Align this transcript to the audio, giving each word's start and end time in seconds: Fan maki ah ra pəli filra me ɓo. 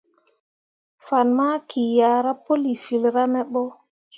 Fan 1.05 1.27
maki 1.37 1.85
ah 2.09 2.19
ra 2.25 2.33
pəli 2.45 2.71
filra 2.85 3.23
me 3.33 3.41
ɓo. 3.51 3.63